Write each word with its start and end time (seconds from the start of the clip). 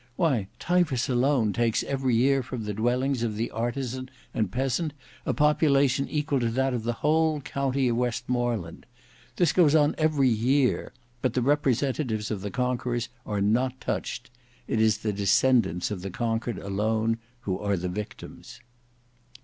Why 0.15 0.47
Typhus 0.57 1.07
alone 1.09 1.53
takes 1.53 1.83
every 1.83 2.15
year 2.15 2.41
from 2.41 2.63
the 2.63 2.73
dwellings 2.73 3.21
of 3.21 3.35
the 3.35 3.51
artisan 3.51 4.09
and 4.33 4.51
peasant 4.51 4.93
a 5.27 5.33
population 5.35 6.09
equal 6.09 6.39
to 6.39 6.49
that 6.49 6.73
of 6.73 6.81
the 6.81 6.93
whole 7.05 7.39
county 7.41 7.87
of 7.87 7.97
Westmoreland. 7.97 8.87
This 9.35 9.53
goes 9.53 9.75
on 9.75 9.93
every 9.99 10.27
year, 10.27 10.91
but 11.21 11.35
the 11.35 11.43
representatives 11.43 12.31
of 12.31 12.41
the 12.41 12.49
conquerors 12.49 13.09
are 13.27 13.41
not 13.41 13.79
touched: 13.79 14.31
it 14.67 14.81
is 14.81 14.97
the 14.97 15.13
descendants 15.13 15.91
of 15.91 16.01
the 16.01 16.09
conquered 16.09 16.57
alone 16.57 17.19
who 17.41 17.59
are 17.59 17.77
the 17.77 17.87
victims." 17.87 18.59